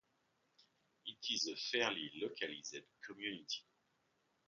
[1.05, 3.63] It is a fairly localised community.